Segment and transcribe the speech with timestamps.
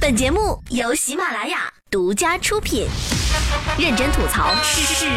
[0.00, 2.86] 本节目由喜马拉雅独家出品，
[3.78, 5.12] 认真吐槽，实力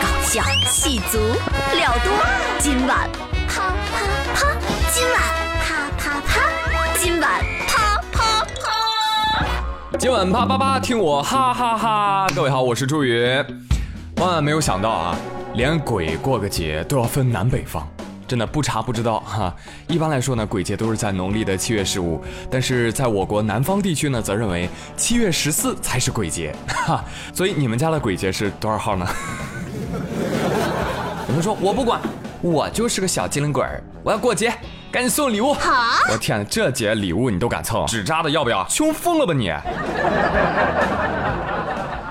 [0.00, 2.10] 搞笑，戏足了多。
[2.58, 3.06] 今晚
[3.46, 4.56] 啪啪啪，
[4.90, 5.20] 今晚
[5.60, 9.46] 啪啪啪，今晚啪啪啪。
[9.98, 12.26] 今晚啪啪啪，听我哈哈哈！
[12.34, 13.22] 各位好，我是朱宇。
[14.16, 15.14] 万万没有想到啊，
[15.52, 17.86] 连鬼过个节都要分南北方。
[18.26, 19.54] 真的不查不知道哈。
[19.86, 27.04] 一般来说呢，鬼节都是在农历的七月十五，但是在我国南方地区呢，则认为七月十四才是鬼节哈。
[27.32, 29.06] 所以你们家的鬼节是多少号呢？
[31.28, 32.00] 有人说我不管，
[32.42, 34.52] 我就是个小机灵鬼儿，我要过节，
[34.92, 35.54] 赶紧送礼物。
[35.54, 35.72] 好，
[36.10, 37.86] 我天，这节礼物你都敢蹭？
[37.86, 38.64] 纸扎的要不要？
[38.68, 39.50] 穷疯了吧你！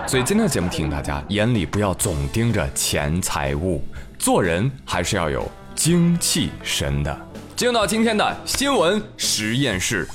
[0.06, 3.82] 所以今天的节目提醒大家，眼里不要总盯着钱财物，
[4.20, 5.50] 做人还是要有。
[5.76, 10.08] 精气神的，进入到今天的新闻实验室。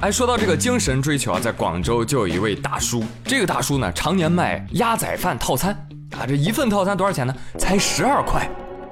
[0.00, 5.72] 哎，说到这个精神追求啊，在广州就有一位大叔，这个大叔呢常年卖鸭仔饭套餐
[6.12, 7.34] 啊，这一份套餐多少钱呢？
[7.58, 8.48] 才十二块，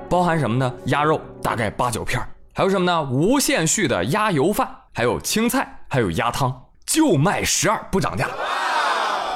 [0.09, 0.73] 包含什么呢？
[0.87, 2.21] 鸭肉大概八九片，
[2.55, 3.03] 还有什么呢？
[3.03, 8.27] 无限续的鸭油饭，还有青菜，还有鸭汤，就卖十二不涨价。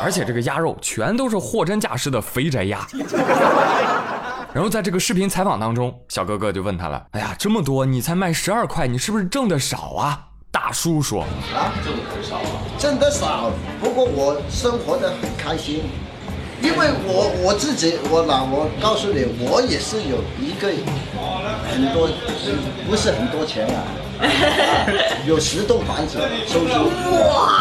[0.02, 2.86] 而且这个鸭肉全都是货真价实的肥宅鸭。
[4.54, 10.18] 然后在这个视频采访当中，小哥哥就问他了：“哎呀，这么多你才卖十二块，你是不是挣的少啊？”
[10.50, 13.50] 大叔说：“啊，挣的少啊，挣的少。
[13.80, 15.82] 不过我生活的很开心，
[16.62, 20.68] 因为我我自己，我老我告诉你，我也是有一个
[21.68, 22.08] 很多，
[22.88, 23.84] 不是很多钱啊，
[25.26, 26.90] 有十栋房子收租。
[27.28, 27.60] 哇！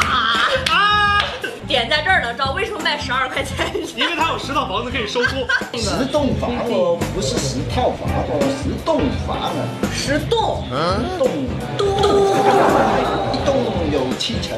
[1.75, 3.53] 点在这儿呢，知道为什么卖十二块钱？
[3.97, 5.45] 因为他有十套房子可以收租。
[5.77, 9.51] 十栋房哦，不是十套房哦，十栋房啊。
[9.91, 10.63] 十栋？
[10.71, 11.27] 嗯，栋
[11.77, 11.91] 栋，
[13.33, 13.51] 一栋
[13.91, 14.57] 有七层。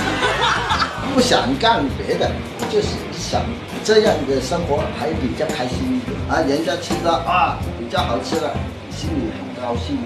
[1.14, 2.30] 不想干别的，
[2.70, 3.40] 就是想
[3.82, 6.44] 这样的生活还比较开心一点啊。
[6.46, 8.52] 人家吃到啊比较好吃了，
[8.90, 9.96] 心里很高兴。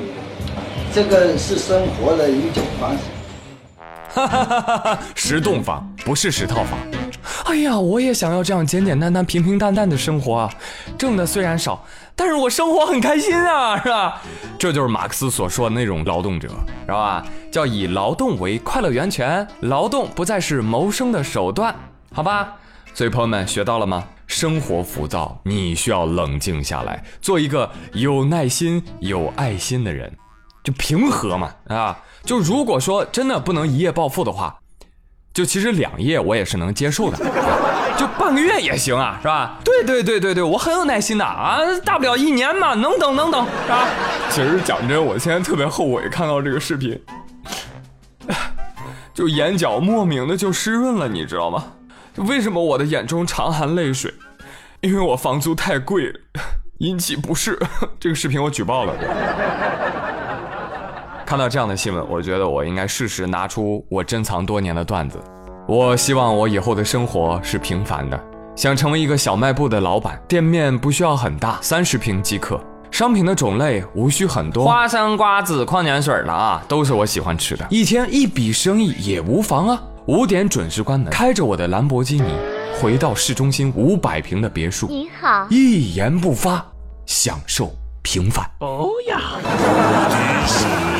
[0.94, 2.98] 这个是生活的一种方式。
[4.14, 4.98] 哈哈哈哈哈！
[5.16, 6.78] 十栋房不是十套房。
[7.46, 10.52] 哎呀，我也想要这样简简单单、平平淡淡的生活啊！
[10.98, 11.84] 挣的虽然少，
[12.14, 14.20] 但是我生活很开心啊， 是吧？
[14.58, 16.48] 这就是马克思所说的那种劳动者，
[16.86, 17.24] 是吧？
[17.50, 21.74] 叫以劳动为快乐源泉，劳动不再是谋生的手段，
[22.12, 22.54] 好吧？
[22.92, 24.04] 所以朋友们学到了吗？
[24.26, 30.12] 生活浮躁，你需要冷静下来，做一个有耐心、有爱心的人，
[30.62, 31.98] 就平和嘛，啊！
[32.24, 34.56] 就如果说真的不能一夜暴富的话，
[35.34, 37.18] 就其实两页我也是能接受的，
[37.98, 39.58] 就半个月也行啊，是吧？
[39.64, 43.88] 对对对对对，我很有耐心的啊，大不了一年嘛，能等能等，是吧？
[44.30, 46.98] 其实讲真，我现在特别后悔看到这个视频，
[49.12, 51.64] 就眼角莫名的就湿润了，你知道吗？
[52.16, 54.14] 为什么我的眼中常含泪水？
[54.82, 56.14] 因为我房租太贵，
[56.78, 57.58] 引起不适。
[57.98, 58.94] 这个视频我举报了。
[61.26, 65.18] 看到这样的新闻，我觉得我应该适时拿出我珍藏多年的段子。
[65.66, 68.20] 我希望我以后的生活是平凡的，
[68.54, 72.60] 想成为一个小卖部的老板，店面不需要很大，三十平即可。
[72.90, 77.66] 商品的种类无需很多，花生、瓜子、矿泉水了啊，都是我喜欢吃的。
[77.70, 79.82] 一天一笔生意也无妨啊。
[80.06, 82.34] 五点准时关门，开着我的兰博基尼，
[82.80, 84.86] 回到市中心五百平的别墅。
[84.88, 86.64] 你好，一言不发，
[87.06, 88.44] 享受平凡。
[88.60, 90.93] 哦呀。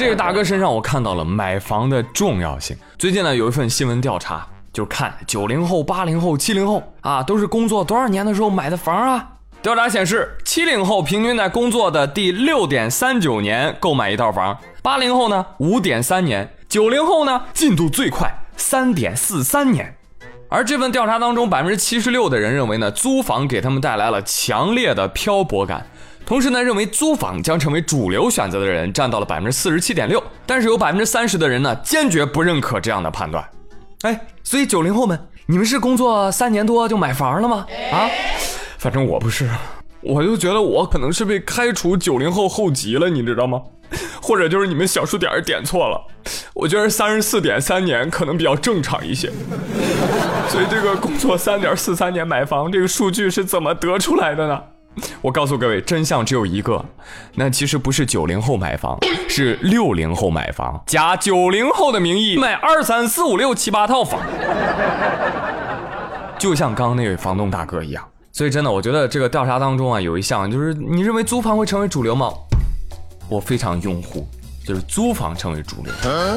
[0.00, 2.74] 这个大哥身上，我看到了买房的重要性。
[2.98, 9.28] 最近呢，有一份新闻调查，就看九零后、八零后、七零后啊，都是工作多少年的时候买的房啊？
[9.60, 19.94] 调查显示，七零后平均在工作的第六点三九年购买一套房，八零后呢五点三年，九零后呢进度最快三点四三年。
[20.48, 25.86] 而这份调查当中，百分之七十六的人认为呢，租房给他们带来了强烈的漂泊感。
[26.24, 33.44] 同时呢，认为租房将成为主流选择的人占到了百分之四十七点六，但是有百分之三十的人呢，坚决不认可这样的判断。
[34.02, 37.66] 哎，所以九零后们，你们是工作三年多就买房了吗？
[37.92, 38.08] 啊，
[38.78, 39.50] 反正我不是，
[40.00, 43.62] 我就觉得我可能是被开除九零后后籍了，你知道吗？
[44.22, 46.00] 或者就是你们小数点点错了，
[46.54, 49.28] 我觉得三十四点三年可能比较正常一些。
[50.48, 54.60] 所以这个工作三点四三年买房这个数据是怎么得出来的呢？
[55.22, 56.84] 我告诉各位，真相只有一个，
[57.34, 58.98] 那其实不是九零后买房，
[59.28, 64.20] 是六零后买房，假九零后的名义买二三四五六七八套房，
[66.38, 72.32] 就像刚刚那位房东大哥一样，所以真的，我觉得这个调查当中啊，有一项就是你认为租房会成为主流吗？
[73.28, 74.26] 我非常拥护，
[74.70, 75.92] 就是租房成为主流。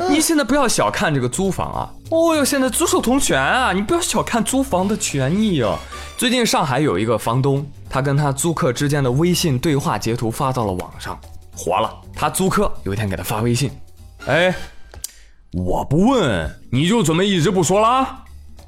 [0.10, 1.94] 你现在不要小看这个租房啊！
[2.10, 5.78] 哦哟，现在租售同权啊，你不要小看租房的权益啊。
[6.18, 11.16] 最近上海有一个房东，他跟他租客之间的微信对话截图发到了网上，
[11.56, 11.94] 火了。
[12.16, 13.70] 他租客有一天给他发微信，
[14.26, 14.52] 哎，
[15.52, 18.24] 我不问你就准备一直不说啦？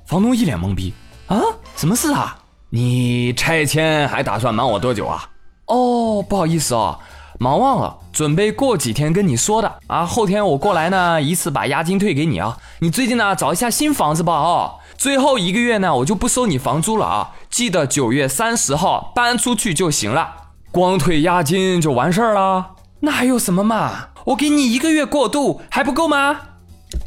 [0.05, 0.93] 房东一脸懵逼
[1.25, 1.41] 啊，
[1.75, 2.37] 什么事啊？
[2.69, 5.27] 你拆迁还打算瞒我多久啊？
[5.65, 6.99] 哦，不好意思哦，
[7.39, 10.05] 忙忘了，准备过几天跟你说的啊。
[10.05, 12.57] 后天我过来呢，一次把押金退给你啊。
[12.79, 14.75] 你最近呢找一下新房子吧哦。
[14.97, 17.31] 最后一个月呢，我就不收你房租了啊。
[17.49, 20.33] 记得九月三十号搬出去就行了，
[20.71, 22.71] 光退押金就完事儿了？
[23.01, 24.07] 那还有什么嘛？
[24.25, 26.39] 我给你一个月过渡还不够吗？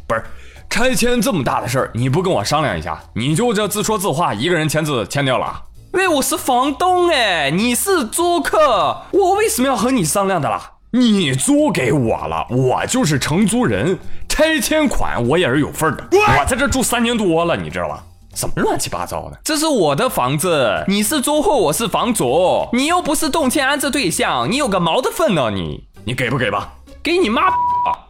[0.07, 0.23] 不是。
[0.69, 5.63] 拆迁这么大的事儿，你不跟我商量一下，你就这自说自话，一个人签字签掉了？
[5.93, 10.73] 喂，我是房东哎，你是租客，我为什么要和你商量的啦？
[10.91, 13.97] 你租给我了，我就是承租人，
[14.27, 16.07] 拆迁款我也是有份的。
[16.11, 18.03] 我在这住三年多了，你知道吧？
[18.35, 19.39] 什么乱七八糟的？
[19.43, 25.49] 这是我的房子，你是租户，我是房主，你又不是动迁安置对象，你有个毛的份呢？
[25.49, 26.73] 你你给不给吧？
[27.01, 27.43] 给你妈！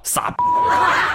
[0.03, 0.33] 傻，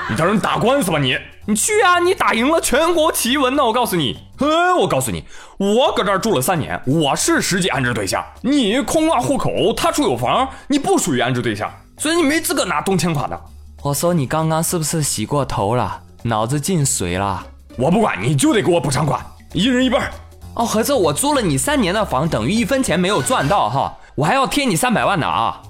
[0.09, 1.19] 你找人打官司吧你！
[1.47, 1.99] 你去啊！
[1.99, 3.65] 你打赢了全国奇闻呢！
[3.65, 5.25] 我告诉你，嗯，我告诉你，
[5.59, 8.25] 我搁这儿住了三年，我是实际安置对象。
[8.43, 11.69] 你空挂户口，他处有房，你不属于安置对象，
[11.99, 13.39] 所以你没资格拿动迁款的。
[13.83, 16.01] 我说你刚刚是不是洗过头了？
[16.23, 17.45] 脑子进水了？
[17.77, 19.21] 我不管，你就得给我补偿款，
[19.53, 20.11] 一人一半。
[20.55, 25.61] 哦，合着我租了你三年的房，等于一分钱没有赚到哈，我还要贴你三百万呢啊！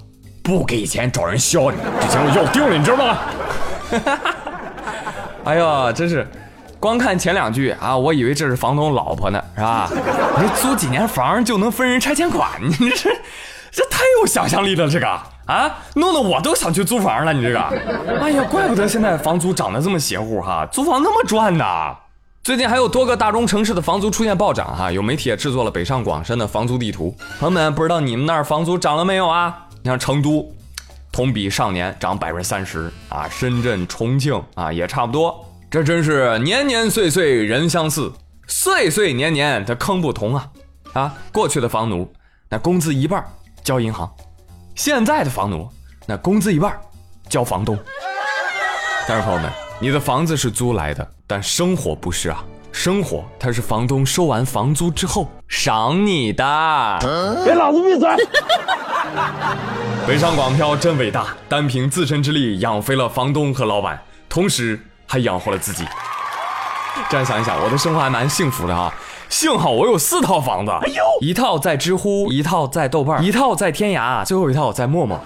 [0.45, 3.17] 不给钱找人削你，这钱我要定了，你知道吗？
[5.43, 6.25] 哎呦，真是，
[6.79, 9.89] 光看前两句啊，我以为这是房东老婆呢，是吧？
[10.39, 13.09] 你租几年房就能分人拆迁款，你 这
[13.71, 15.07] 这太有想象力了，这个
[15.47, 17.59] 啊，弄得我都想去租房了，你这个，
[18.21, 21.65] 哎呀，怪不得现在房租涨得这么邪乎哈，租房那么赚呢。
[22.43, 29.64] 最近还有多个大中城市的房租出现暴涨哈，有媒体也制作了北上广深的房租地图，朋友们不知道你们那儿房租涨了没有啊？
[29.85, 30.51] 你像成都，
[31.11, 35.45] 同比上年涨百分之三十啊，深圳、重庆啊也差不多。
[35.69, 38.11] 这真是年年岁岁人相似，
[38.47, 40.49] 岁岁年年的坑不同啊！
[40.93, 42.11] 啊，过去的房奴
[42.49, 43.23] 那工资一半
[43.63, 44.11] 交银行，
[44.73, 45.69] 现在的房奴
[46.07, 46.75] 那工资一半
[47.29, 47.77] 交房东。
[49.07, 52.43] 但是朋友们，你的房子是租来的，但生活不是啊。
[52.71, 56.43] 生活，它是房东收完房租之后赏你的。
[57.45, 58.09] 给老子闭嘴！
[60.07, 63.99] 北上广漂真伟大，单凭自身之力养肥了房东和老板，
[64.29, 65.83] 同时还养活了自己。
[67.09, 68.93] 这样想一想，我的生活还蛮幸福的啊！
[69.27, 75.19] 幸好我有四套房子，哎呦，一套在知乎，一套在豆瓣，一套在天涯，最后一套在陌陌。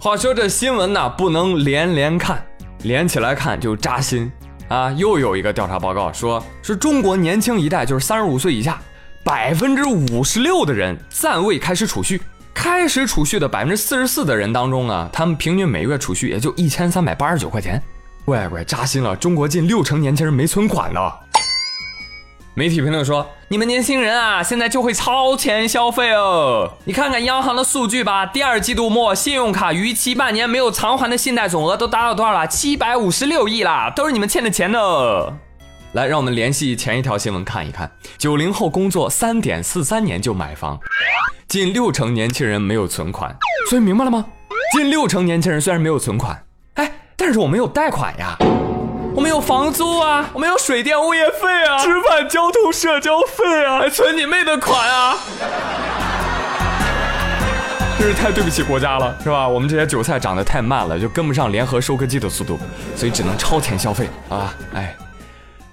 [0.00, 2.42] 话说这新闻呢，不能连连看，
[2.82, 4.30] 连起来看就扎心。
[4.68, 8.80] 啊，又有一个调查报告说，是中国年轻一代，就是三十五岁以下，
[9.24, 12.20] 百分之五十六的人暂未开始储蓄。
[12.52, 17.82] 开始储蓄的百分之四十四的人当中呢，他们平均每月储蓄也就一千三百八十九块钱。
[18.24, 19.16] 乖乖，扎心了！
[19.16, 21.00] 中国近六成年轻人没存款呢。
[22.54, 26.74] 媒体评论说：“你们年轻人啊，现在就会超前消费哦！
[26.84, 32.46] 你看看央行的数据吧，第二季度末信用卡逾期半年没有偿还的信贷总额都达到多少了？
[32.46, 34.78] 七百五十六亿啦，都是你们欠的钱呢！
[35.92, 40.78] 来，让我们联系前一条新闻看一看：九零后工作三点四三年就买房，
[41.46, 43.36] 近六成年轻人没有存款。
[43.68, 44.24] 所以明白了吗？
[44.74, 46.44] 近六成年轻人虽然没有存款，
[46.74, 48.36] 哎，但是我们有贷款呀。”
[49.14, 55.18] 我们有房租啊，我们有水电物业费啊，吃饭交通社交费啊，还存你妹的款啊！
[57.98, 59.46] 真是太对不起国家了，是吧？
[59.46, 62.58] 我们这些韭菜长得太慢了，就跟不上联合收割机的速度，
[62.96, 64.54] 所以只能超前消费啊！
[64.72, 64.96] 哎，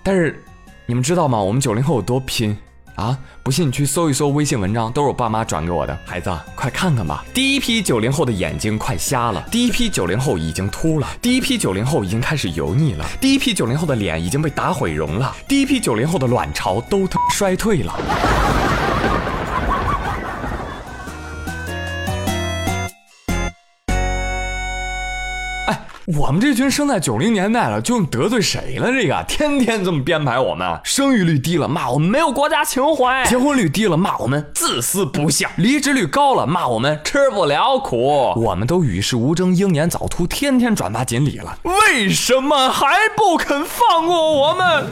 [0.10, 0.44] 但是
[0.88, 1.40] 你们知道吗？
[1.40, 2.58] 我们九零后有多拼？
[2.96, 3.16] 啊！
[3.44, 5.96] 不信你去搜一搜微信文章，都是我爸妈转给我的。
[6.04, 7.24] 孩子，快看看吧！
[7.32, 18.59] 第一批九零后的眼睛快瞎了，第一批九零后已经秃了，第一批九零后已经开始油腻了，第一批九零后的脸已经被打毁容了，第一批九零后的卵巢都他 衰退了。
[26.18, 28.92] 我们这群生在九零年代了，就得罪谁了？
[28.92, 38.34] 这个天天这么编排我们，生育率低了骂我们没有国家情怀，结婚率低了骂我们自私不孝，离职率高了骂我们吃不了苦。
[38.38, 44.88] 我们都与世无争，英年早秃，天天转发锦鲤了，为什么还不肯放过我们？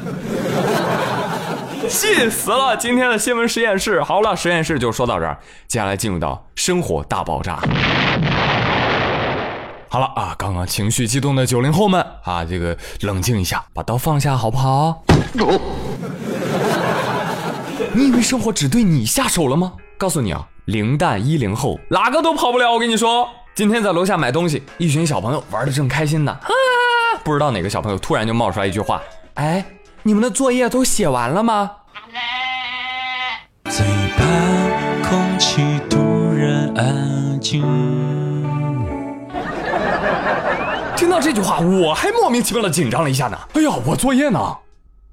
[1.90, 2.78] 气死了！
[2.78, 7.60] 今天的新闻实验室，好了，实验室就说到这儿，接下来进入到生活大爆炸。
[9.90, 15.04] 好了啊，刚刚情绪激动的九零后们啊，这个冷静一下，把刀放下，好不好？
[17.94, 19.74] 你以为生活只对你下手了吗？
[19.98, 22.72] 告诉你啊，零蛋一零后哪个都跑不了。
[22.72, 26.50] 我跟你说，今天在楼下买东西，一群小朋友玩的正开心呢，啊，
[27.24, 29.02] 不知道哪个小朋友突然就冒出来一句话
[29.36, 29.66] ：“哎，
[30.04, 31.72] 你们的作业都写完了吗？”
[33.72, 33.86] 嘴
[34.18, 35.98] 巴空气突
[36.34, 37.87] 然安静。
[40.98, 43.38] 听到这句话，我还莫名其妙的紧张了一下呢。
[43.54, 44.40] 哎呀，我作业呢？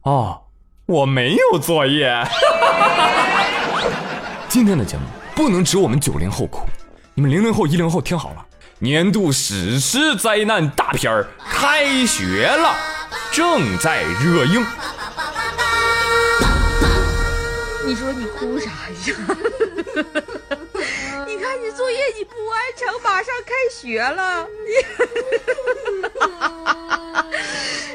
[0.02, 0.42] 哦，
[0.86, 2.26] 我没有作业。
[4.48, 5.02] 今天的节目
[5.34, 6.60] 不能只我们九零后哭，
[7.14, 8.46] 你们零零后、一零后听好了，
[8.78, 12.74] 年度史诗灾难大片儿开学了，
[13.32, 14.64] 正在热映。
[17.86, 18.70] 你说你哭啥
[19.06, 19.16] 呀？
[21.44, 24.46] 你看你作业你不完成，马上开学了，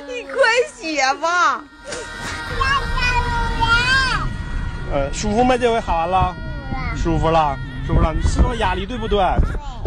[0.08, 0.36] 你 你快
[0.72, 1.64] 写吧。
[4.94, 5.58] 呃，舒服吗？
[5.58, 6.36] 这回喊完了，
[6.96, 8.14] 舒服了，舒服了。
[8.14, 9.18] 你释放压力对不对？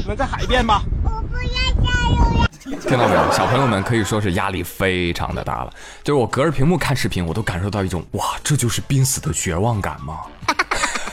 [0.08, 0.82] 那再喊一遍吧。
[1.04, 1.48] 我不要
[1.84, 2.18] 加油！
[2.80, 3.30] 听到没有？
[3.30, 5.72] 小朋友们可以说是压力非常的大了。
[6.02, 10.22] 就是我隔着屏幕看视频，我都感受到一种哇，这就是濒死的绝望感吗？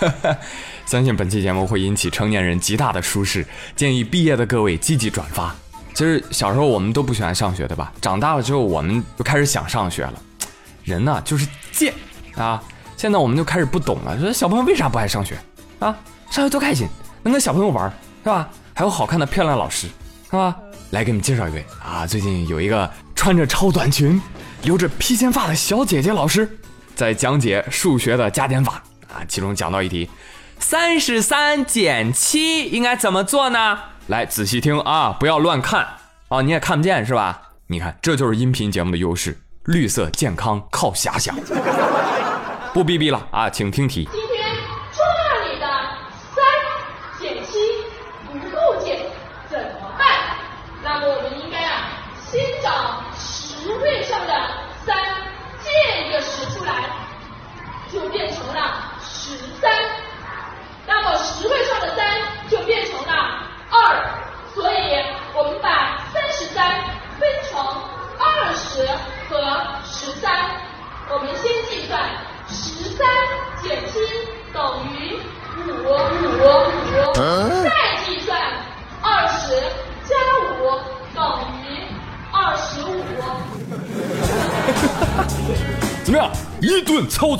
[0.85, 5.55] 相信本期节目会引起成年人极大的舒适，建议毕业的各位积极转发。
[5.93, 7.91] 其实小时候我们都不喜欢上学，对吧？
[8.01, 10.13] 长大了之后，我们就开始想上学了。
[10.83, 11.93] 人呢，就是贱
[12.35, 12.63] 啊！
[12.95, 15.37] 现在我们就开始不懂了，说小朋友为啥不爱上学
[15.79, 15.95] 啊？
[16.31, 16.87] 上学多开心，
[17.21, 17.91] 能跟小朋友玩，
[18.23, 18.49] 是吧？
[18.73, 19.87] 还有好看的漂亮老师，
[20.25, 20.55] 是吧？
[20.91, 24.19] 来给你们介绍一位啊，最近有一个穿着超短裙、
[24.63, 26.49] 留着披肩发的小姐姐老师，
[26.95, 28.81] 在讲解数学的加减法
[29.27, 30.09] 其中讲到一题，
[30.59, 33.79] 三十三减七应该怎么做呢？
[34.07, 35.87] 来仔细听啊，不要乱看
[36.29, 37.41] 啊，你也看不见是吧？
[37.67, 41.35] 你看，这就是音频节目的优势，绿色健康靠遐想。
[42.73, 44.07] 不逼逼了啊，请听题。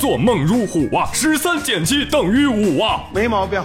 [0.00, 1.10] 操作猛如虎啊！
[1.12, 3.02] 十三减七等于五啊！
[3.14, 3.62] 没毛病。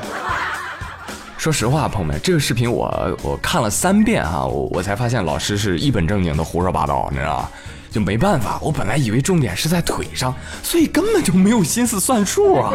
[1.38, 7.50] 说实话，朋友们，这个视频我我看了三遍啊，我我才发现老师是一本正经的胡说八道，你知道吗？
[7.90, 12.74] 就没办法，我本来以为重点是在腿上，所以根本就没有心思算数啊。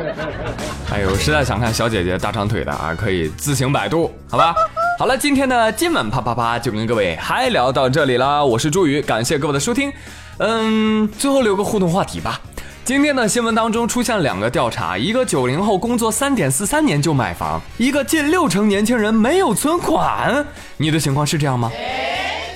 [0.92, 4.54] 哎呦，实在想看小姐姐大长腿的啊，可以自行百度，好吧。
[4.98, 9.90] 好了，今天的今晚啪啪啪就跟各位嗨聊到这里了，我是朱宇，感谢各位的收听。
[10.38, 12.38] 嗯，最后留个互动话题吧。
[12.86, 20.46] 今天的新闻当中出现两个调查，一个九零后工作三点四三年就买房，一个近六成年轻人没有存款。
[20.76, 21.68] 你的情况是这样吗？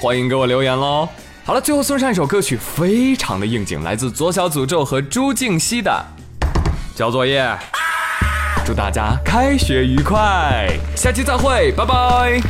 [0.00, 1.08] 欢迎给我留言喽。
[1.44, 5.90] 好了，最后送上一首歌曲，非常的应景，来自左小诅咒和朱静熙的
[6.96, 7.42] 《交作业》。
[8.64, 12.40] 祝大家开学愉快，下期再会，拜拜。